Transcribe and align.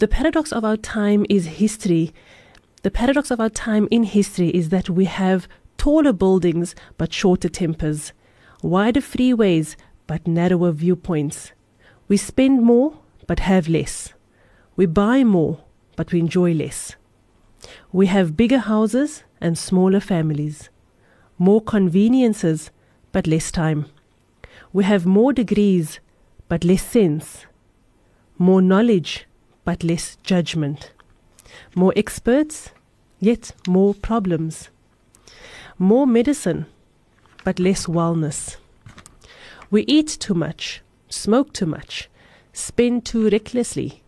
The 0.00 0.06
paradox 0.06 0.52
of 0.52 0.64
our 0.64 0.76
time 0.76 1.26
is 1.28 1.58
history. 1.58 2.14
The 2.84 2.90
paradox 2.92 3.32
of 3.32 3.40
our 3.40 3.50
time 3.50 3.88
in 3.90 4.04
history 4.04 4.50
is 4.50 4.68
that 4.68 4.88
we 4.88 5.06
have 5.06 5.48
taller 5.76 6.12
buildings 6.12 6.76
but 6.96 7.12
shorter 7.12 7.48
tempers, 7.48 8.12
wider 8.62 9.00
freeways 9.00 9.74
but 10.06 10.24
narrower 10.28 10.70
viewpoints. 10.70 11.50
We 12.06 12.16
spend 12.16 12.62
more 12.62 13.00
but 13.26 13.40
have 13.40 13.66
less. 13.66 14.12
We 14.76 14.86
buy 14.86 15.24
more 15.24 15.64
but 15.96 16.12
we 16.12 16.20
enjoy 16.20 16.52
less. 16.52 16.94
We 17.90 18.06
have 18.06 18.36
bigger 18.36 18.58
houses 18.58 19.24
and 19.40 19.58
smaller 19.58 19.98
families, 19.98 20.70
more 21.38 21.60
conveniences 21.60 22.70
but 23.10 23.26
less 23.26 23.50
time. 23.50 23.86
We 24.72 24.84
have 24.84 25.06
more 25.06 25.32
degrees 25.32 25.98
but 26.48 26.62
less 26.62 26.84
sense, 26.84 27.46
more 28.38 28.62
knowledge 28.62 29.26
but 29.68 29.84
less 29.84 30.16
judgment, 30.22 30.92
more 31.74 31.92
experts 31.94 32.70
yet 33.20 33.52
more 33.66 33.92
problems, 33.92 34.70
more 35.78 36.06
medicine 36.06 36.64
but 37.44 37.58
less 37.58 37.84
wellness. 37.84 38.56
We 39.70 39.82
eat 39.82 40.08
too 40.08 40.32
much, 40.32 40.80
smoke 41.10 41.52
too 41.52 41.66
much, 41.66 42.08
spend 42.54 43.04
too 43.04 43.28
recklessly, 43.28 44.02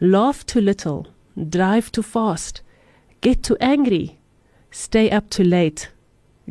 laugh 0.00 0.44
too 0.44 0.60
little, 0.60 1.06
drive 1.48 1.92
too 1.92 2.02
fast, 2.02 2.62
get 3.20 3.44
too 3.44 3.56
angry, 3.60 4.18
stay 4.72 5.12
up 5.12 5.30
too 5.30 5.44
late, 5.44 5.90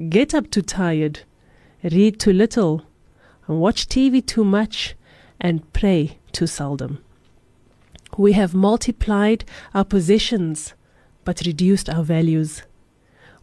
get 0.07 0.33
up 0.33 0.49
too 0.49 0.61
tired, 0.61 1.19
read 1.83 2.17
too 2.17 2.31
little, 2.31 2.83
watch 3.45 3.87
TV 3.89 4.25
too 4.25 4.45
much, 4.45 4.95
and 5.41 5.73
pray 5.73 6.17
too 6.31 6.47
seldom. 6.47 7.03
We 8.17 8.33
have 8.33 8.53
multiplied 8.53 9.43
our 9.73 9.85
possessions 9.85 10.73
but 11.25 11.41
reduced 11.45 11.89
our 11.89 12.03
values. 12.03 12.63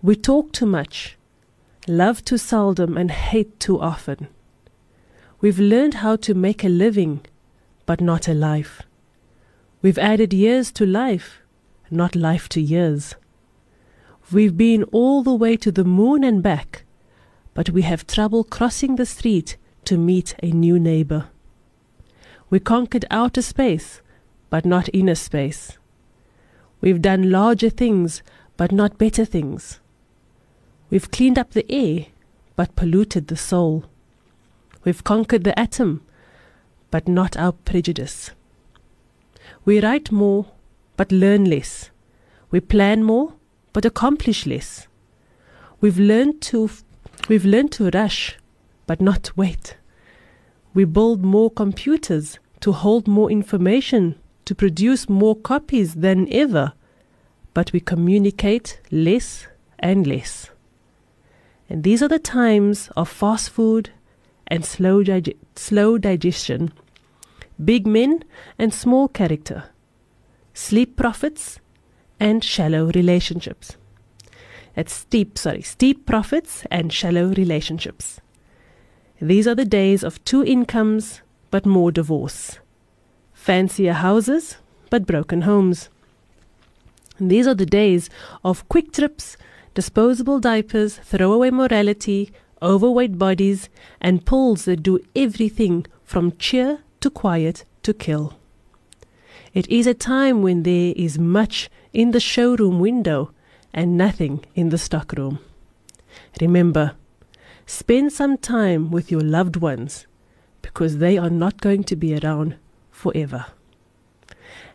We 0.03 0.17
talk 0.17 0.53
too 0.53 0.67
much, 0.67 1.17
love 1.89 2.25
too 2.25 2.39
seldom, 2.39 2.97
and 2.97 3.11
hate 3.11 3.59
too 3.59 3.81
often. 3.81 4.29
We've 5.41 5.59
learned 5.59 5.95
how 5.95 6.17
to 6.17 6.35
make 6.35 6.63
a 6.63 6.69
living 6.69 7.21
but 7.87 8.01
not 8.01 8.29
a 8.29 8.35
life. 8.35 8.83
We've 9.83 9.99
added 9.99 10.33
years 10.33 10.71
to 10.73 10.87
life, 10.87 11.41
not 11.91 12.15
life 12.15 12.49
to 12.51 12.61
years. 12.61 13.15
We've 14.31 14.57
been 14.57 14.85
all 14.85 15.23
the 15.23 15.35
way 15.35 15.57
to 15.57 15.73
the 15.73 15.85
moon 15.85 16.23
and 16.23 16.43
back, 16.43 16.85
but 17.55 17.71
we 17.71 17.83
have 17.83 18.07
trouble 18.07 18.45
crossing 18.45 18.97
the 18.97 19.07
street 19.07 19.57
to 19.87 19.97
meet 19.99 20.35
a 20.43 20.51
new 20.51 20.79
neighbor. 20.79 21.29
We 22.51 22.61
conquered 22.61 23.07
outer 23.11 23.43
space, 23.43 24.03
but 24.51 24.67
not 24.67 24.91
inner 24.93 25.15
space. 25.15 25.79
We've 26.81 27.01
done 27.01 27.31
larger 27.31 27.71
things, 27.71 28.23
but 28.57 28.73
not 28.73 28.99
better 28.99 29.25
things. 29.25 29.81
We've 30.91 31.11
cleaned 31.11 31.39
up 31.39 31.53
the 31.53 31.71
air, 31.71 32.07
but 32.57 32.77
polluted 32.77 33.29
the 33.29 33.37
soul. 33.37 33.85
We've 34.85 35.05
conquered 35.05 35.45
the 35.45 35.59
atom, 35.59 36.03
but 36.91 37.07
not 37.07 37.37
our 37.37 37.53
prejudice. 37.53 38.33
We 39.65 39.81
write 39.81 40.11
more, 40.11 40.47
but 40.97 41.13
learn 41.13 41.45
less. 41.45 41.91
We 42.51 42.61
plan 42.61 43.05
more, 43.05 43.35
but 43.73 43.85
accomplish 43.85 44.47
less. 44.47 44.89
We've 45.81 45.99
learned 45.99 46.43
to 46.43 46.69
we've 47.29 47.45
learned 47.45 47.73
to 47.73 47.91
rush, 47.91 48.37
but 48.87 49.01
not 49.01 49.37
wait. 49.37 49.77
We 50.75 50.85
build 50.85 51.25
more 51.25 51.51
computers 51.51 52.39
to 52.61 52.73
hold 52.73 53.07
more 53.07 53.31
information, 53.31 54.17
to 54.45 54.55
produce 54.55 55.09
more 55.09 55.37
copies 55.37 55.95
than 55.95 56.33
ever, 56.33 56.73
but 57.55 57.73
we 57.73 57.81
communicate 57.81 58.81
less 58.91 59.47
and 59.79 60.07
less. 60.07 60.51
And 61.69 61.85
these 61.85 62.03
are 62.03 62.09
the 62.09 62.19
times 62.19 62.91
of 62.97 63.09
fast 63.09 63.51
food 63.51 63.91
and 64.47 64.65
slow, 64.65 65.03
dig- 65.03 65.37
slow 65.55 65.99
digestion, 65.99 66.73
big 67.65 67.87
men 67.87 68.25
and 68.59 68.75
small 68.75 69.09
character, 69.09 69.65
sleep 70.53 70.97
profits 70.97 71.61
and 72.19 72.43
shallow 72.43 72.91
relationships. 72.95 73.77
That's 74.75 74.93
steep, 74.93 75.39
sorry, 75.39 75.63
steep 75.63 76.07
profits 76.07 76.65
and 76.71 76.93
shallow 76.93 77.29
relationships. 77.35 78.21
These 79.21 79.47
are 79.47 79.55
the 79.55 79.65
days 79.65 80.03
of 80.03 80.25
two 80.25 80.45
incomes 80.45 81.23
but 81.51 81.67
more 81.67 81.93
divorce, 81.93 82.59
fancier 83.41 83.95
houses 83.95 84.59
but 84.91 85.07
broken 85.07 85.43
homes. 85.43 85.89
And 87.19 87.31
these 87.31 87.47
are 87.47 87.55
the 87.55 87.65
days 87.65 88.11
of 88.45 88.69
quick 88.69 88.93
trips, 88.93 89.39
disposable 89.73 90.41
diapers, 90.41 90.97
throwaway 90.99 91.51
morality, 91.51 92.33
overweight 92.61 93.19
bodies, 93.19 93.71
and 93.99 94.27
pulls 94.27 94.67
that 94.67 94.83
do 94.83 95.01
everything 95.17 95.87
from 96.05 96.37
cheer 96.37 96.81
to 97.01 97.09
quiet 97.09 97.65
to 97.83 97.95
kill. 97.95 98.35
It 99.55 99.67
is 99.69 99.87
a 99.87 99.95
time 99.95 100.43
when 100.43 100.63
there 100.65 100.93
is 100.95 101.19
much 101.19 101.71
in 101.95 102.11
the 102.11 102.21
showroom 102.21 102.79
window 102.79 103.33
and 103.73 103.97
nothing 103.97 104.45
in 104.55 104.69
the 104.69 104.79
stockroom. 104.79 105.39
Remember, 106.41 106.93
spend 107.65 108.13
some 108.13 108.37
time 108.37 108.91
with 108.91 109.11
your 109.11 109.23
loved 109.23 109.57
ones 109.57 110.07
because 110.61 110.99
they 110.99 111.17
are 111.17 111.31
not 111.31 111.63
going 111.63 111.85
to 111.85 111.97
be 111.97 112.19
around 112.19 112.57
forever. 113.01 113.47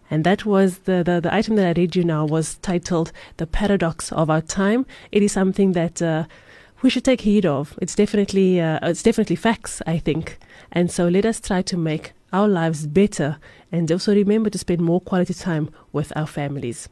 And 0.10 0.24
that 0.24 0.46
was 0.46 0.80
the, 0.80 1.04
the, 1.04 1.20
the 1.20 1.34
item 1.34 1.56
that 1.56 1.66
I 1.66 1.80
read 1.80 1.96
you 1.96 2.04
now 2.04 2.26
was 2.26 2.56
titled 2.56 3.12
The 3.38 3.48
Paradox 3.48 4.12
of 4.12 4.30
Our 4.30 4.42
Time. 4.42 4.86
It 5.12 5.24
is 5.24 5.32
something 5.32 5.72
that 5.72 6.02
uh, 6.02 6.26
we 6.82 6.90
should 6.90 7.06
take 7.06 7.22
heed 7.22 7.46
of. 7.46 7.78
It's 7.82 7.96
definitely, 7.96 8.62
uh, 8.62 8.80
it's 8.84 9.04
definitely 9.04 9.36
facts, 9.36 9.82
I 9.88 9.98
think. 9.98 10.38
And 10.72 10.92
so 10.92 11.08
let 11.08 11.26
us 11.26 11.40
try 11.40 11.62
to 11.64 11.78
make 11.78 12.14
our 12.32 12.48
lives 12.48 12.86
better 12.86 13.38
and 13.72 13.92
also 13.92 14.14
remember 14.14 14.50
to 14.50 14.58
spend 14.58 14.82
more 14.82 15.02
quality 15.02 15.34
time 15.34 15.70
with 15.92 16.14
our 16.16 16.28
families. 16.28 16.90